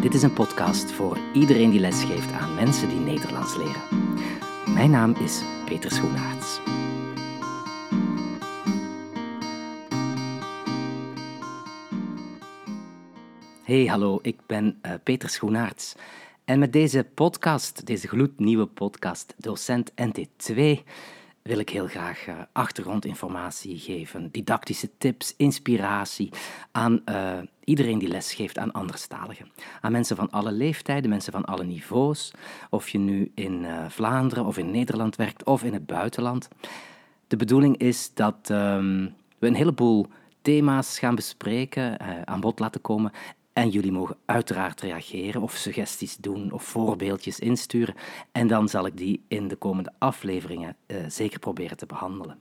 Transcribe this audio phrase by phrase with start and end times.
[0.00, 3.82] Dit is een podcast voor iedereen die lesgeeft aan mensen die Nederlands leren.
[4.74, 6.60] Mijn naam is Peter Schoenaerts.
[13.62, 15.94] Hey, hallo, ik ben uh, Peter Schoenaerts.
[16.44, 20.82] En met deze podcast, deze gloednieuwe podcast, docent NT2,
[21.42, 26.30] wil ik heel graag uh, achtergrondinformatie geven, didactische tips, inspiratie
[26.70, 27.38] aan uh,
[27.70, 29.50] iedereen die lesgeeft aan anderstaligen.
[29.80, 32.30] Aan mensen van alle leeftijden, mensen van alle niveaus,
[32.70, 36.48] of je nu in uh, Vlaanderen of in Nederland werkt of in het buitenland.
[37.26, 40.06] De bedoeling is dat um, we een heleboel
[40.42, 43.12] thema's gaan bespreken, aan bod laten komen
[43.52, 47.94] en jullie mogen uiteraard reageren of suggesties doen of voorbeeldjes insturen.
[48.32, 52.38] En dan zal ik die in de komende afleveringen uh, zeker proberen te behandelen.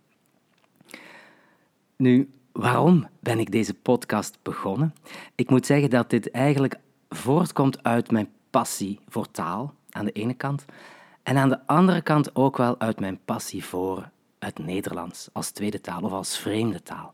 [1.95, 4.94] Nu, waarom ben ik deze podcast begonnen?
[5.36, 6.76] Ik moet zeggen dat dit eigenlijk
[7.09, 10.66] voortkomt uit mijn passie voor taal, aan de ene kant.
[11.23, 15.81] En aan de andere kant ook wel uit mijn passie voor het Nederlands als tweede
[15.81, 17.14] taal of als vreemde taal.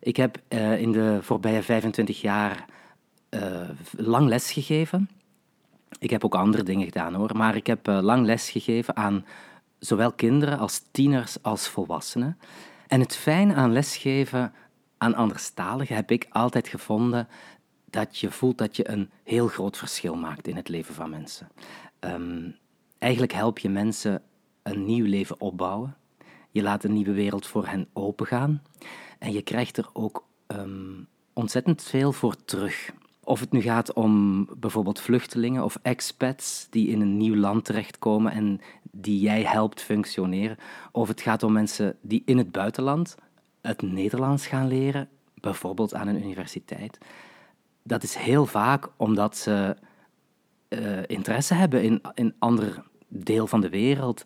[0.00, 2.64] Ik heb uh, in de voorbije 25 jaar
[3.30, 5.10] uh, lang les gegeven.
[5.98, 9.24] Ik heb ook andere dingen gedaan hoor, maar ik heb uh, lang les gegeven aan
[9.78, 12.38] zowel kinderen als tieners als volwassenen.
[12.92, 14.52] En het fijn aan lesgeven
[15.02, 17.28] aan anderstaligen heb ik altijd gevonden
[17.90, 21.48] dat je voelt dat je een heel groot verschil maakt in het leven van mensen.
[22.00, 22.56] Um,
[22.98, 24.22] eigenlijk help je mensen
[24.62, 25.96] een nieuw leven opbouwen.
[26.50, 28.62] Je laat een nieuwe wereld voor hen opengaan.
[29.18, 32.90] En je krijgt er ook um, ontzettend veel voor terug.
[33.24, 38.32] Of het nu gaat om bijvoorbeeld vluchtelingen of expats die in een nieuw land terechtkomen
[38.32, 40.56] en die jij helpt functioneren.
[40.92, 43.16] Of het gaat om mensen die in het buitenland
[43.62, 46.98] het Nederlands gaan leren, bijvoorbeeld aan een universiteit.
[47.82, 49.76] Dat is heel vaak omdat ze
[50.68, 54.22] uh, interesse hebben in een ander deel van de wereld,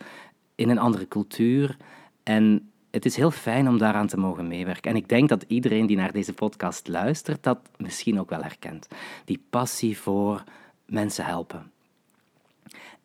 [0.55, 1.77] in een andere cultuur.
[2.23, 4.91] En het is heel fijn om daaraan te mogen meewerken.
[4.91, 8.89] En ik denk dat iedereen die naar deze podcast luistert, dat misschien ook wel herkent.
[9.25, 10.45] Die passie voor
[10.86, 11.70] mensen helpen.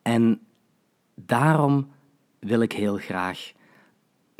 [0.02, 0.40] En
[1.16, 1.91] daarom
[2.40, 3.52] wil ik heel graag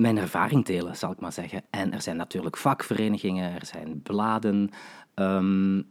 [0.02, 1.64] mijn ervaring delen, zal ik maar zeggen.
[1.70, 4.70] En er zijn natuurlijk vakverenigingen, er zijn bladen.
[5.16, 5.88] Um,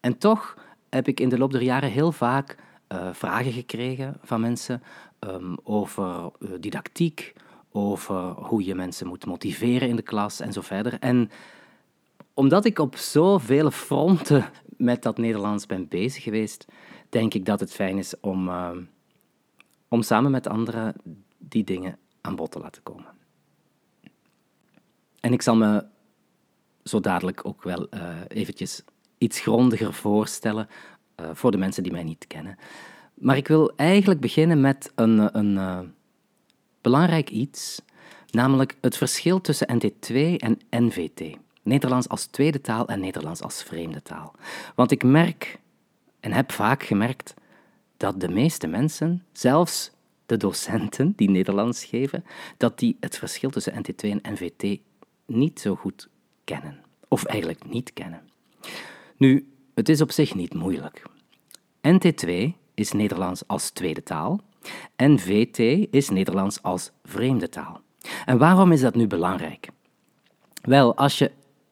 [0.00, 0.56] en toch
[0.90, 2.56] heb ik in de loop der jaren heel vaak
[2.92, 4.82] uh, vragen gekregen van mensen
[5.20, 7.32] um, over uh, didactiek,
[7.70, 10.98] over hoe je mensen moet motiveren in de klas en zo verder.
[10.98, 11.30] En
[12.34, 16.64] omdat ik op zoveel fronten met dat Nederlands ben bezig geweest,
[17.08, 18.70] denk ik dat het fijn is om, uh,
[19.88, 20.94] om samen met anderen
[21.38, 23.20] die dingen aan bod te laten komen.
[25.22, 25.84] En ik zal me
[26.84, 28.82] zo dadelijk ook wel uh, eventjes
[29.18, 30.68] iets grondiger voorstellen
[31.20, 32.58] uh, voor de mensen die mij niet kennen.
[33.14, 35.94] Maar ik wil eigenlijk beginnen met een, een
[36.80, 37.82] belangrijk iets,
[38.30, 41.36] namelijk het verschil tussen NT2 en NVT.
[41.62, 44.34] Nederlands als tweede taal en Nederlands als vreemde taal.
[44.74, 45.58] Want ik merk,
[46.20, 47.34] en heb vaak gemerkt,
[47.96, 49.90] dat de meeste mensen, zelfs
[50.26, 52.24] de docenten die Nederlands geven,
[52.56, 54.80] dat die het verschil tussen NT2 en NVT
[55.34, 56.08] niet zo goed
[56.44, 56.80] kennen.
[57.08, 58.22] Of eigenlijk niet kennen.
[59.16, 61.02] Nu, het is op zich niet moeilijk.
[61.88, 62.32] NT2
[62.74, 64.40] is Nederlands als tweede taal
[64.96, 65.58] en VT
[65.90, 67.80] is Nederlands als vreemde taal.
[68.24, 69.68] En waarom is dat nu belangrijk?
[70.62, 71.30] Wel, als je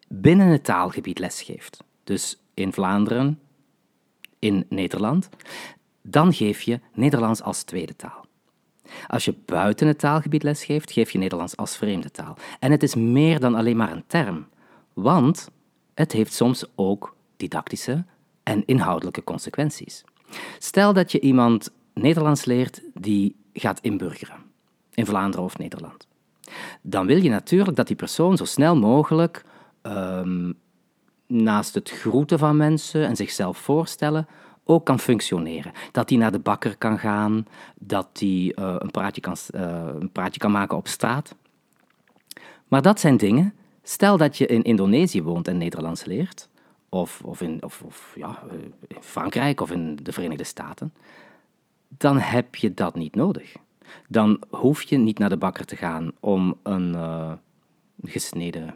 [0.08, 3.40] binnen het taalgebied lesgeeft, dus in Vlaanderen,
[4.38, 5.28] in Nederland,
[6.02, 8.26] dan geef je Nederlands als tweede taal.
[9.06, 12.36] Als je buiten het taalgebied lesgeeft, geef je Nederlands als vreemde taal.
[12.58, 14.46] En het is meer dan alleen maar een term,
[14.92, 15.50] want
[15.94, 18.04] het heeft soms ook didactische
[18.42, 20.04] en inhoudelijke consequenties.
[20.58, 24.36] Stel dat je iemand Nederlands leert die gaat inburgeren
[24.94, 26.06] in Vlaanderen of Nederland.
[26.82, 29.44] Dan wil je natuurlijk dat die persoon zo snel mogelijk
[29.82, 30.54] um,
[31.26, 34.26] naast het groeten van mensen en zichzelf voorstellen
[34.70, 35.72] ook kan functioneren.
[35.92, 40.12] Dat hij naar de bakker kan gaan, dat hij uh, een, praatje kan, uh, een
[40.12, 41.34] praatje kan maken op straat.
[42.68, 43.54] Maar dat zijn dingen.
[43.82, 46.48] Stel dat je in Indonesië woont en Nederlands leert,
[46.88, 48.56] of, of, in, of, of ja, eh,
[48.86, 50.92] in Frankrijk of in de Verenigde Staten
[51.96, 53.56] dan heb je dat niet nodig.
[54.08, 56.96] Dan hoef je niet naar de bakker te gaan om een
[58.02, 58.74] gesneden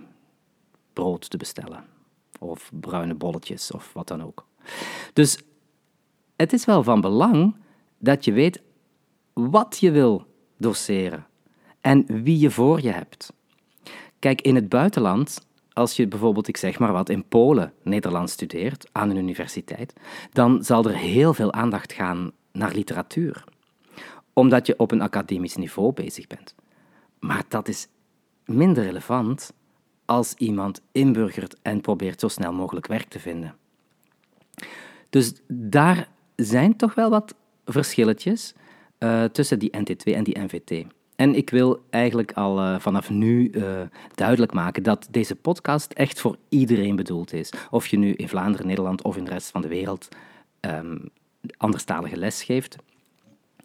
[0.93, 1.85] brood te bestellen.
[2.39, 4.47] Of bruine bolletjes of wat dan ook.
[5.13, 5.39] Dus
[6.37, 7.57] het is wel van belang
[7.99, 8.63] dat je weet
[9.33, 10.27] wat je wil
[10.57, 11.27] doseren
[11.81, 13.33] en wie je voor je hebt.
[14.19, 18.89] Kijk, in het buitenland, als je bijvoorbeeld, ik zeg maar wat, in Polen Nederlands studeert
[18.93, 19.93] aan een universiteit,
[20.33, 23.45] dan zal er heel veel aandacht gaan naar literatuur,
[24.33, 26.55] omdat je op een academisch niveau bezig bent.
[27.19, 27.89] Maar dat is
[28.45, 29.53] minder relevant
[30.05, 33.57] als iemand inburgert en probeert zo snel mogelijk werk te vinden.
[35.11, 37.35] Dus daar zijn toch wel wat
[37.65, 38.55] verschilletjes
[38.99, 40.85] uh, tussen die NT2 en die NVT.
[41.17, 43.81] En ik wil eigenlijk al uh, vanaf nu uh,
[44.15, 47.53] duidelijk maken dat deze podcast echt voor iedereen bedoeld is.
[47.71, 50.09] Of je nu in Vlaanderen, Nederland of in de rest van de wereld
[50.61, 51.09] um,
[51.57, 52.77] anderstalige les geeft.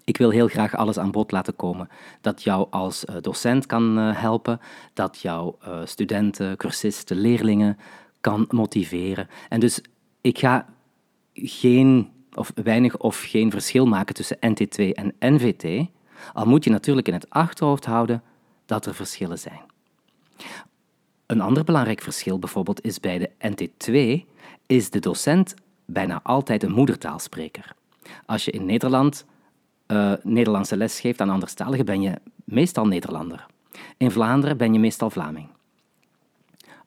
[0.03, 1.89] Ik wil heel graag alles aan bod laten komen
[2.21, 4.59] dat jou als docent kan helpen,
[4.93, 7.77] dat jouw studenten, cursisten, leerlingen
[8.21, 9.27] kan motiveren.
[9.49, 9.81] En dus
[10.21, 10.65] ik ga
[11.33, 15.87] geen of weinig of geen verschil maken tussen NT2 en NVT,
[16.33, 18.23] al moet je natuurlijk in het achterhoofd houden
[18.65, 19.61] dat er verschillen zijn.
[21.25, 24.25] Een ander belangrijk verschil bijvoorbeeld is bij de NT2
[24.65, 25.53] is de docent
[25.85, 27.75] bijna altijd een moedertaalspreker.
[28.25, 29.25] Als je in Nederland
[29.87, 32.13] uh, Nederlandse les geeft aan anderstaligen, ben je
[32.43, 33.45] meestal Nederlander.
[33.97, 35.47] In Vlaanderen ben je meestal Vlaming.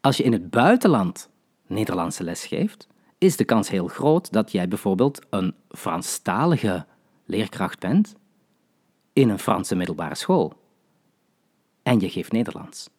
[0.01, 1.29] Als je in het buitenland
[1.67, 2.89] Nederlandse les geeft,
[3.23, 6.87] is de kans heel groot dat jij bijvoorbeeld een Franstalige
[7.25, 8.15] leerkracht bent
[9.13, 10.53] in een Franse middelbare school.
[11.83, 12.91] En je geeft Nederlands.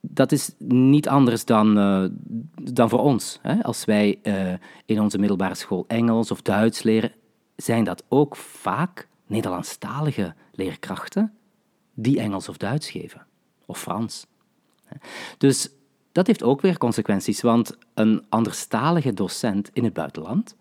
[0.00, 2.08] Dat is niet anders dan, uh,
[2.72, 3.38] dan voor ons.
[3.42, 3.62] Hè?
[3.62, 4.52] Als wij uh,
[4.86, 7.12] in onze middelbare school Engels of Duits leren,
[7.56, 11.32] zijn dat ook vaak Nederlandstalige leerkrachten
[11.94, 13.26] die Engels of Duits geven.
[13.66, 14.26] Of Frans.
[15.38, 15.70] Dus
[16.12, 20.56] dat heeft ook weer consequenties, want een anderstalige docent in het buitenland,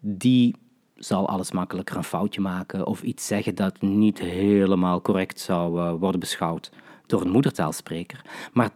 [0.00, 0.56] die
[0.94, 5.92] zal alles makkelijker een foutje maken of iets zeggen dat niet helemaal correct zou uh,
[5.98, 6.70] worden beschouwd
[7.06, 8.24] door een moedertaalspreker.
[8.52, 8.70] Maar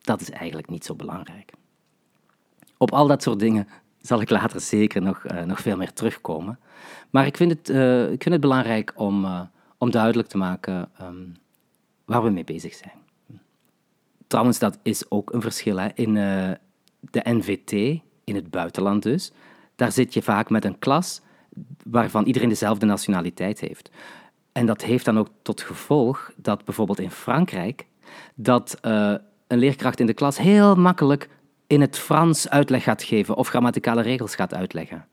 [0.00, 1.52] dat is eigenlijk niet zo belangrijk.
[2.76, 3.68] Op al dat soort dingen
[4.00, 6.58] zal ik later zeker nog, uh, nog veel meer terugkomen.
[7.10, 7.66] Maar ik vind het,
[8.08, 9.26] vind het belangrijk om,
[9.78, 11.36] om duidelijk te maken um,
[12.04, 13.07] waar we mee bezig zijn.
[14.28, 15.88] Trouwens, dat is ook een verschil hè.
[15.94, 16.14] in
[17.00, 17.72] de NVT,
[18.24, 19.32] in het buitenland dus.
[19.76, 21.20] Daar zit je vaak met een klas
[21.84, 23.90] waarvan iedereen dezelfde nationaliteit heeft.
[24.52, 27.86] En dat heeft dan ook tot gevolg dat bijvoorbeeld in Frankrijk
[28.34, 29.14] dat uh,
[29.46, 31.28] een leerkracht in de klas heel makkelijk
[31.66, 35.06] in het Frans uitleg gaat geven of grammaticale regels gaat uitleggen.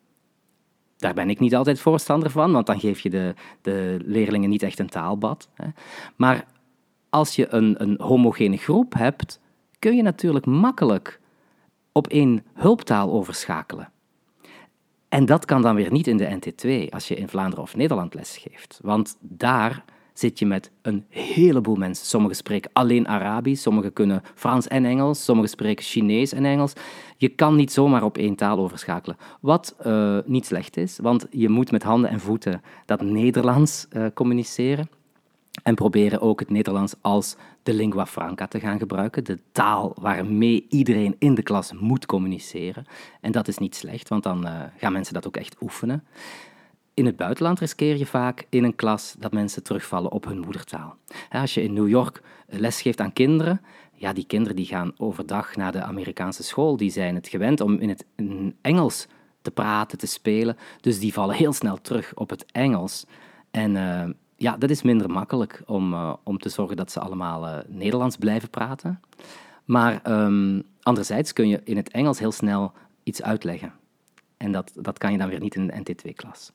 [0.98, 4.64] Daar ben ik niet altijd voorstander van, want dan geef je de, de leerlingen niet
[4.64, 5.50] echt een taalbad.
[5.54, 5.68] Hè.
[6.16, 6.46] Maar
[7.16, 9.40] als je een, een homogene groep hebt,
[9.80, 11.20] kun je natuurlijk makkelijk
[11.92, 13.92] op één hulptaal overschakelen.
[15.10, 18.14] En dat kan dan weer niet in de NT2 als je in Vlaanderen of Nederland
[18.14, 18.80] lesgeeft.
[18.82, 19.84] Want daar
[20.14, 22.06] zit je met een heleboel mensen.
[22.06, 26.74] Sommigen spreken alleen Arabisch, sommigen kunnen Frans en Engels, sommigen spreken Chinees en Engels.
[27.18, 29.18] Je kan niet zomaar op één taal overschakelen.
[29.42, 34.06] Wat uh, niet slecht is, want je moet met handen en voeten dat Nederlands uh,
[34.14, 34.90] communiceren.
[35.63, 40.66] En proberen ook het Nederlands als de lingua franca te gaan gebruiken, de taal waarmee
[40.69, 42.86] iedereen in de klas moet communiceren.
[43.22, 46.04] En dat is niet slecht, want dan uh, gaan mensen dat ook echt oefenen.
[46.94, 50.96] In het buitenland riskeer je vaak in een klas dat mensen terugvallen op hun moedertaal.
[51.30, 53.62] Als je in New York les geeft aan kinderen,
[53.94, 57.80] ja, die kinderen die gaan overdag naar de Amerikaanse school, die zijn het gewend om
[57.80, 58.06] in het
[58.62, 59.07] Engels
[59.42, 63.06] te praten, te spelen, dus die vallen heel snel terug op het Engels.
[63.52, 64.04] En uh,
[64.35, 68.18] ja, dat is minder makkelijk om, uh, om te zorgen dat ze allemaal uh, Nederlands
[68.18, 69.01] blijven praten.
[69.65, 72.71] Maar um, anderzijds kun je in het Engels heel snel
[73.04, 73.73] iets uitleggen.
[74.37, 76.51] En dat, dat kan je dan weer niet in de NT2-klas.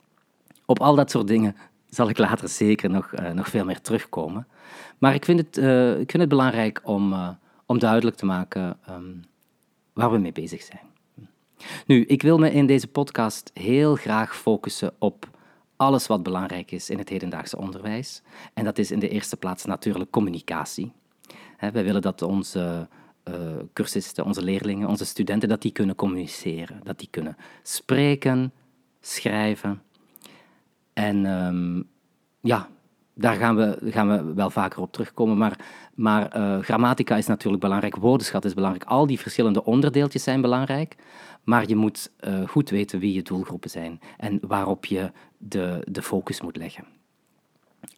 [0.66, 1.56] Op al dat soort dingen
[1.88, 4.46] zal ik later zeker nog, uh, nog veel meer terugkomen.
[4.99, 5.56] Maar ik vind het,
[6.00, 7.14] ik vind het belangrijk om,
[7.66, 9.25] om duidelijk te maken um,
[9.92, 10.90] waar we mee bezig zijn.
[11.87, 15.28] Nu, ik wil me in deze podcast heel graag focussen op
[15.80, 18.22] alles wat belangrijk is in het hedendaagse onderwijs.
[18.54, 20.92] En dat is in de eerste plaats natuurlijk communicatie.
[21.58, 22.88] wij willen dat onze
[23.25, 23.34] uh,
[23.72, 26.80] cursisten, onze leerlingen, onze studenten, dat die kunnen communiceren.
[26.82, 28.52] Dat die kunnen spreken,
[29.00, 29.82] schrijven.
[30.92, 31.88] En um,
[32.40, 32.68] ja,
[33.14, 35.38] daar gaan we, gaan we wel vaker op terugkomen.
[35.38, 35.58] Maar,
[35.94, 38.84] maar uh, grammatica is natuurlijk belangrijk, woordenschat is belangrijk.
[38.84, 40.96] Al die verschillende onderdeeltjes zijn belangrijk.
[41.44, 46.02] Maar je moet uh, goed weten wie je doelgroepen zijn en waarop je de, de
[46.02, 46.85] focus moet leggen.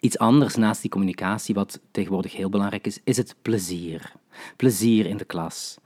[0.01, 4.13] Iets anders naast die communicatie, wat tegenwoordig heel belangrijk is, is het plezier.
[4.57, 5.79] Plezier in de klas.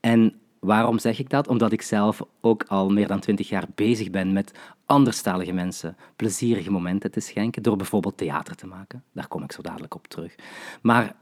[0.00, 1.48] En waarom zeg ik dat?
[1.48, 4.52] Omdat ik zelf ook al meer dan twintig jaar bezig ben met
[4.86, 9.04] anderstalige mensen plezierige momenten te schenken, door bijvoorbeeld theater te maken.
[9.12, 10.34] Daar kom ik zo dadelijk op terug.
[10.82, 11.14] Maar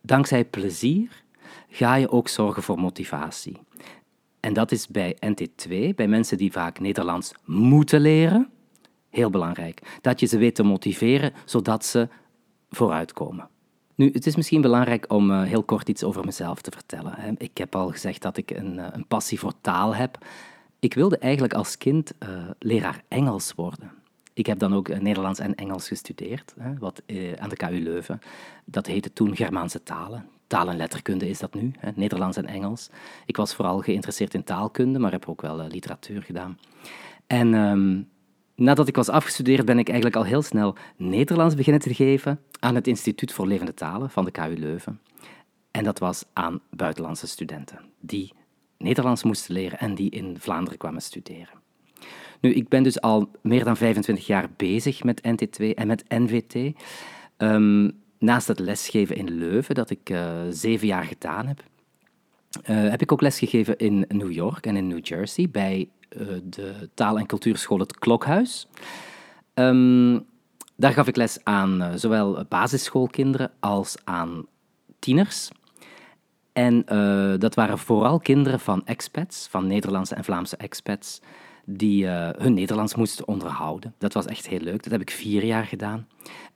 [0.00, 1.22] dankzij plezier
[1.68, 3.58] ga je ook zorgen voor motivatie.
[4.40, 8.50] En dat is bij NT2, bij mensen die vaak Nederlands moeten leren,
[9.12, 9.98] heel belangrijk.
[10.00, 12.08] Dat je ze weet te motiveren, zodat ze
[12.70, 13.48] vooruitkomen.
[13.94, 17.34] Nu, het is misschien belangrijk om uh, heel kort iets over mezelf te vertellen.
[17.38, 20.18] Ik heb al gezegd dat ik een, uh, een, passie voor taal heb.
[20.78, 22.28] Ik wilde eigenlijk als kind uh,
[22.58, 23.90] leraar Engels worden.
[24.34, 27.02] Ik heb dan ook Nederlands en Engels gestudeerd, hè, wat,
[27.38, 28.20] aan de KU Leuven.
[28.64, 30.28] Dat heette toen Germaanse talen.
[30.46, 32.90] Taal en letterkunde is dat nu, hè, Nederlands en Engels.
[33.26, 36.58] Ik was vooral geïnteresseerd in taalkunde, maar heb ook wel literatuur gedaan.
[37.26, 38.08] En um,
[38.54, 42.74] nadat ik was afgestudeerd ben ik eigenlijk al heel snel Nederlands beginnen te geven aan
[42.74, 45.00] het Instituut voor Levende Talen van de KU Leuven.
[45.70, 48.32] En dat was aan buitenlandse studenten die
[48.78, 51.60] Nederlands moesten leren en die in Vlaanderen kwamen studeren.
[52.40, 56.74] Nu, ik ben dus al meer dan 25 jaar bezig met NT2 en met NVT.
[57.36, 61.62] Ehm, naast het lesgeven in Leuven, dat ik uh, zeven jaar gedaan heb,
[62.70, 65.88] uh, heb ik ook lesgegeven in New York en in New Jersey bij
[66.44, 68.68] de taal- en cultuurschool Het Klokhuis.
[69.54, 70.26] Um,
[70.76, 74.46] daar gaf ik les aan uh, zowel basisschoolkinderen als aan
[74.98, 75.50] tieners.
[76.52, 81.20] En uh, dat waren vooral kinderen van expats, van Nederlandse en Vlaamse expats,
[81.64, 83.94] die hun Nederlands moesten onderhouden.
[83.98, 84.82] Dat was echt heel leuk.
[84.82, 86.08] Dat heb ik vier jaar gedaan.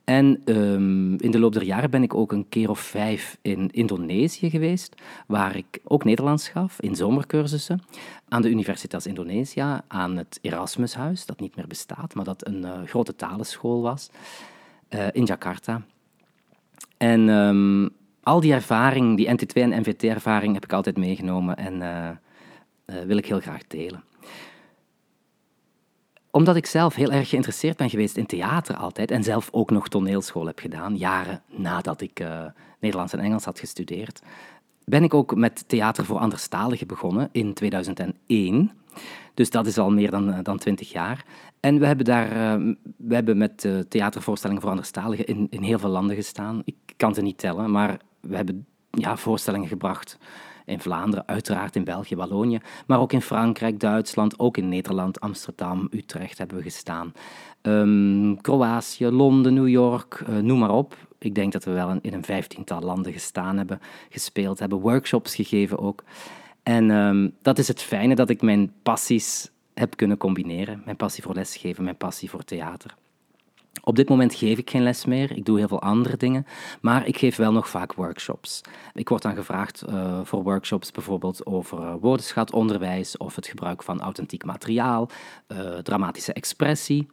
[0.07, 3.69] En um, in de loop der jaren ben ik ook een keer of vijf in
[3.71, 4.95] Indonesië geweest,
[5.25, 7.81] waar ik ook Nederlands gaf, in zomercursussen,
[8.27, 12.71] aan de Universitas Indonesia, aan het Erasmushuis, dat niet meer bestaat, maar dat een uh,
[12.85, 14.09] grote talenschool was,
[14.89, 15.81] uh, in Jakarta.
[16.97, 17.89] En um,
[18.23, 23.25] al die ervaring, die NT2 en NVT-ervaring, heb ik altijd meegenomen en uh, wil ik
[23.25, 24.03] heel graag delen
[26.37, 29.87] omdat ik zelf heel erg geïnteresseerd ben geweest in theater altijd en zelf ook nog
[29.87, 32.45] toneelschool heb gedaan, jaren nadat ik uh,
[32.79, 34.21] Nederlands en Engels had gestudeerd,
[34.85, 38.71] ben ik ook met theater voor anderstaligen begonnen in 2001.
[39.33, 41.25] Dus dat is al meer dan, uh, dan 20 jaar.
[41.59, 45.89] En we hebben daar uh, we hebben met theatervoorstellingen voor anderstaligen in, in heel veel
[45.89, 46.61] landen gestaan.
[46.65, 50.17] Ik kan ze niet tellen, maar we hebben ja, voorstellingen gebracht
[50.67, 55.87] in Vlaanderen, uiteraard in België, Wallonië, maar ook in Frankrijk, Duitsland, ook in Nederland, Amsterdam,
[55.91, 57.13] Utrecht hebben we gestaan.
[57.61, 60.95] Um, Kroatië, Londen, New York, uh, noem maar op.
[61.19, 65.79] Ik denk dat we wel in een vijftiental landen gestaan hebben, gespeeld hebben, workshops gegeven
[65.79, 66.03] ook.
[66.63, 70.81] En um, dat is het fijne dat ik mijn passies heb kunnen combineren.
[70.85, 72.95] Mijn passie voor lesgeven, mijn passie voor theater.
[73.87, 76.45] Op dit moment geef ik geen les meer, ik doe heel veel andere dingen,
[76.81, 78.61] maar ik geef wel nog vaak workshops.
[78.93, 84.01] Ik word dan gevraagd uh, voor workshops bijvoorbeeld over uh, woordenschatonderwijs of het gebruik van
[84.01, 85.09] authentiek materiaal,
[85.47, 87.07] uh, dramatische expressie.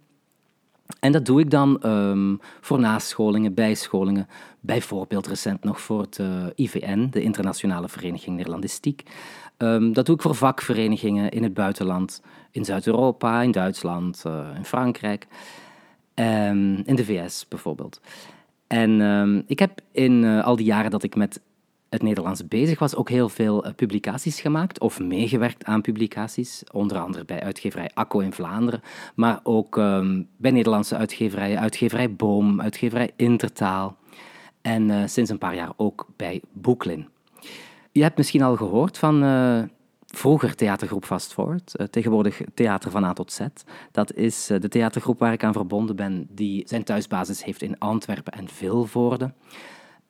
[1.00, 4.28] En dat doe ik dan um, voor nascholingen, bijscholingen,
[4.60, 6.20] bijvoorbeeld recent nog voor het
[6.54, 9.02] IVN, de Internationale Vereniging Nederlandistiek.
[9.58, 14.22] Um, dat doe ik voor vakverenigingen in het buitenland, in Zuid-Europa, in Duitsland,
[14.56, 15.26] in Frankrijk.
[16.14, 18.00] Um, in de VS bijvoorbeeld.
[18.66, 21.40] En um, ik heb in uh, al die jaren dat ik met
[21.88, 26.62] het Nederlands bezig was, ook heel veel uh, publicaties gemaakt of meegewerkt aan publicaties.
[26.72, 28.80] Onder andere bij uitgeverij Akko in Vlaanderen,
[29.14, 33.96] maar ook um, bij Nederlandse uitgeverijen, uitgeverij Boom, uitgeverij Intertaal.
[34.62, 37.08] En uh, sinds een paar jaar ook bij Boeklin.
[37.92, 39.22] Je hebt misschien al gehoord van
[40.14, 43.40] vroeger theatergroep Fast Forward, uh, tegenwoordig Theater van A tot Z.
[43.90, 47.78] Dat is uh, de theatergroep waar ik aan verbonden ben, die zijn thuisbasis heeft in
[47.78, 49.32] Antwerpen en Vilvoorde.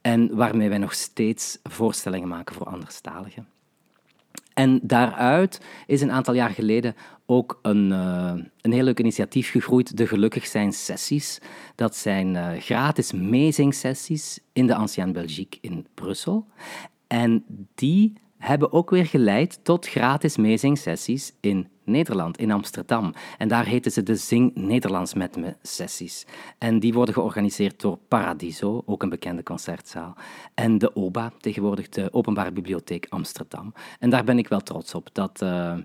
[0.00, 3.48] En waarmee wij nog steeds voorstellingen maken voor anderstaligen.
[4.54, 6.94] En daaruit is een aantal jaar geleden
[7.26, 11.40] ook een, uh, een heel leuk initiatief gegroeid, de Gelukkig Zijn Sessies.
[11.74, 16.46] Dat zijn gratis meezingsessies in de Ancienne Belgique in Brussel.
[17.06, 17.44] En
[17.74, 18.12] die
[18.46, 23.12] hebben ook weer geleid tot gratis meezingsessies in Nederland, in Amsterdam.
[23.38, 26.26] En daar heten ze de Zing Nederlands met me sessies.
[26.58, 30.16] En die worden georganiseerd door Paradiso, ook een bekende concertzaal.
[30.54, 33.72] En de OBA, tegenwoordig de Openbare Bibliotheek Amsterdam.
[33.98, 35.08] En daar ben ik wel trots op.
[35.12, 35.76] Dat, uh,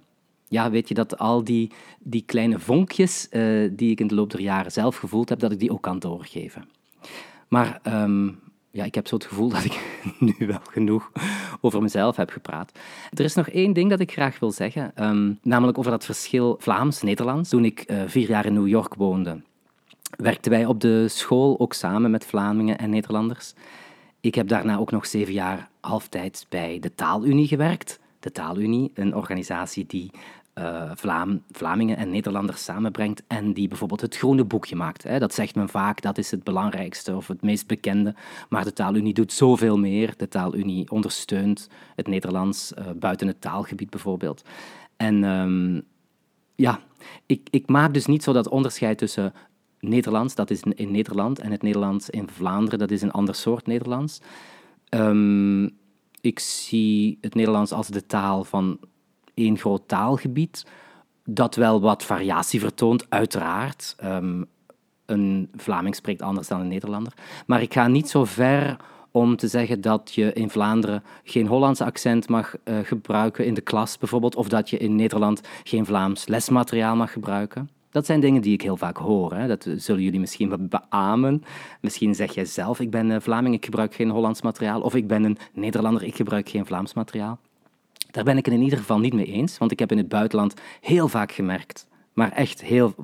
[0.48, 4.32] ja, weet je, dat al die, die kleine vonkjes uh, die ik in de loop
[4.32, 6.70] der jaren zelf gevoeld heb, dat ik die ook kan doorgeven.
[7.48, 8.40] Maar um,
[8.72, 10.00] ja, ik heb zo het gevoel dat ik
[10.38, 11.12] nu wel genoeg
[11.62, 12.72] over mezelf heb gepraat.
[13.14, 16.58] Er is nog één ding dat ik graag wil zeggen, um, namelijk over dat verschil
[16.60, 17.50] Vlaams-Nederlands.
[17.50, 19.42] Toen ik uh, vier jaar in New York woonde,
[20.18, 23.54] werkten wij op de school ook samen met Vlamingen en Nederlanders.
[24.22, 28.00] Ik heb daarna ook nog zeven jaar halftijds bij de Taalunie gewerkt.
[28.20, 30.12] De Taalunie, een organisatie die
[30.60, 35.04] uh, Vlaam, Vlamingen en Nederlanders samenbrengt en die bijvoorbeeld het groene boekje maakt.
[35.04, 35.20] Hè.
[35.20, 38.16] Dat zegt men vaak, dat is het belangrijkste of het meest bekende.
[38.50, 40.14] Maar de Taalunie doet zoveel meer.
[40.18, 44.42] De Taalunie ondersteunt het Nederlands uh, buiten het taalgebied bijvoorbeeld.
[44.98, 45.82] En um,
[46.56, 46.80] ja,
[47.26, 49.34] ik, ik maak dus niet zo dat onderscheid tussen
[49.80, 53.68] Nederlands, dat is in Nederland, en het Nederlands in Vlaanderen, dat is een ander soort
[53.68, 54.22] Nederlands.
[54.90, 55.78] Um,
[56.22, 58.80] ik zie het Nederlands als de taal van
[59.40, 60.66] één groot taalgebied,
[61.26, 63.96] dat wel wat variatie vertoont, uiteraard.
[64.04, 64.46] Um,
[65.06, 67.14] een Vlaming spreekt anders dan een Nederlander.
[67.46, 68.78] Maar ik ga niet zo ver
[69.12, 73.62] om te zeggen dat je in Vlaanderen geen Hollandse accent mag uh, gebruiken in de
[73.62, 77.70] klas bijvoorbeeld, of dat je in Nederland geen Vlaams lesmateriaal mag gebruiken.
[77.92, 79.34] Dat zijn dingen die ik heel vaak hoor.
[79.34, 79.48] Hè.
[79.48, 81.44] Dat zullen jullie misschien beamen.
[81.82, 84.82] Misschien zeg jij zelf, ik ben uh, Vlaming, ik gebruik geen Hollands materiaal.
[84.82, 87.40] Of ik ben een Nederlander, ik gebruik geen Vlaams materiaal.
[88.12, 90.10] Daar ben ik het in ieder geval niet mee eens, want ik heb in het
[90.10, 92.96] buitenland heel vaak gemerkt, maar echt heel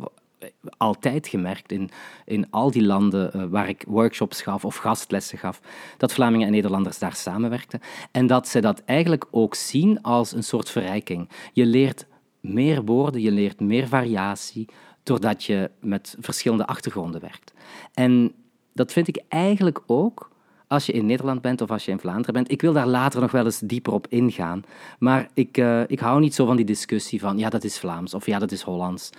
[0.78, 1.90] altijd gemerkt in,
[2.26, 5.62] in al die landen uh, waar ik workshops gaf of gastlessen gaf,
[5.98, 7.80] dat Vlamingen en Nederlanders daar samenwerkten.
[8.12, 11.30] En dat ze dat eigenlijk ook zien als een soort verrijking.
[11.54, 12.08] Je leert
[12.40, 14.68] meer woorden, je leert meer variatie,
[15.04, 17.54] doordat je met verschillende achtergronden werkt.
[17.94, 18.34] En
[18.74, 20.32] dat vind ik eigenlijk ook
[20.68, 22.52] als je in Nederland bent of als je in Vlaanderen bent.
[22.52, 24.64] Ik wil daar later nog wel eens dieper op ingaan.
[25.00, 28.14] Maar ik, uh, ik hou niet zo van die discussie van ja, dat is Vlaams
[28.14, 29.10] of ja, dat is Hollands.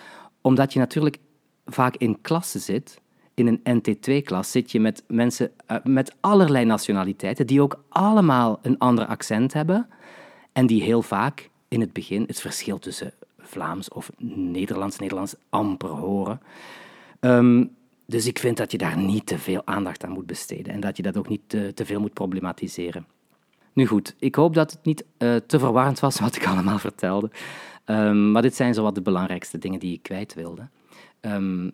[0.40, 1.18] Omdat je natuurlijk
[1.64, 3.00] vaak in klassen zit,
[3.34, 8.78] in een NT2-klas zit je met mensen uh, met allerlei nationaliteiten, die ook allemaal een
[8.78, 9.88] ander accent hebben
[10.52, 16.40] en die heel vaak in het begin het verschil tussen Vlaams of Nederlands-Nederlands amper horen.
[17.20, 17.76] Um,
[18.06, 20.96] dus ik vind dat je daar niet te veel aandacht aan moet besteden en dat
[20.96, 23.06] je dat ook niet te, veel moet problematiseren.
[23.72, 27.30] Nu goed, ik hoop dat het niet uh, te verwarrend was wat ik allemaal vertelde.
[27.84, 30.68] Um, maar dit zijn zo wat de belangrijkste dingen die ik kwijt wilde.
[31.20, 31.72] Um,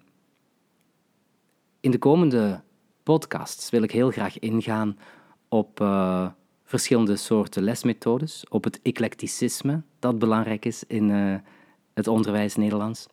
[1.80, 2.62] in de komende
[3.02, 4.98] podcasts wil ik heel graag ingaan
[5.48, 6.28] op uh,
[6.64, 11.34] verschillende soorten lesmethodes, op het eclecticisme dat belangrijk is in uh,
[11.94, 13.06] het onderwijs Nederlands.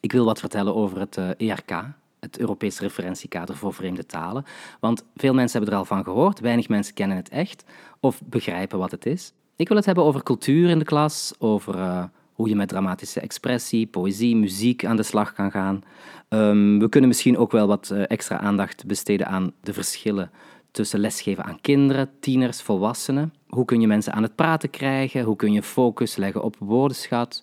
[0.00, 1.84] Ik wil wat vertellen over het ERK,
[2.20, 4.44] het Europees referentiekader voor vreemde talen.
[4.80, 7.64] Want veel mensen hebben er al van gehoord, weinig mensen kennen het echt
[8.00, 9.32] of begrijpen wat het is.
[9.56, 13.20] Ik wil het hebben over cultuur in de klas, over uh, hoe je met dramatische
[13.20, 15.82] expressie, poëzie, muziek aan de slag kan gaan.
[16.28, 20.30] Um, we kunnen misschien ook wel wat uh, extra aandacht besteden aan de verschillen
[20.70, 23.34] tussen lesgeven aan kinderen, tieners, volwassenen.
[23.48, 25.24] Hoe kun je mensen aan het praten krijgen?
[25.24, 27.42] Hoe kun je focus leggen op woordenschat?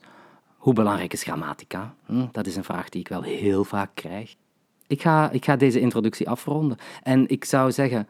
[0.57, 1.95] Hoe belangrijk is grammatica?
[2.05, 4.35] Hm, dat is een vraag die ik wel heel vaak krijg.
[4.87, 6.77] Ik ga, ik deze introductie afronden.
[7.03, 8.07] En ik zou zeggen,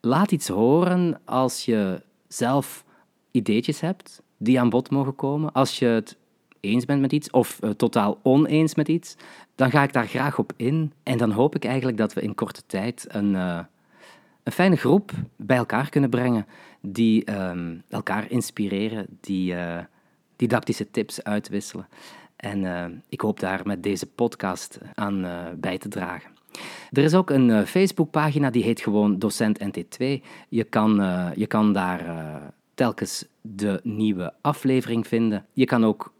[0.00, 2.84] laat iets horen als je zelf
[3.30, 5.52] ideetjes hebt die aan bod mogen komen.
[5.52, 6.16] Als je het
[6.60, 9.16] eens bent met iets of uh, totaal oneens met iets,
[9.54, 10.92] dan ga ik daar graag op in.
[11.02, 13.60] En dan hoop ik eigenlijk dat we in korte tijd een, uh,
[14.42, 16.46] een fijne groep bij elkaar kunnen brengen
[16.80, 19.78] die um, elkaar inspireren, die uh,
[20.36, 21.88] didactische tips uitwisselen.
[22.36, 26.30] En uh, ik hoop daar met deze podcast aan uh, bij te dragen.
[26.90, 30.06] Er is ook een uh, Facebookpagina die heet gewoon Docent NT2.
[30.48, 30.94] Je kan,
[31.34, 32.04] je kan daar
[32.74, 35.46] telkens de nieuwe aflevering vinden.
[35.52, 36.12] Je kan ook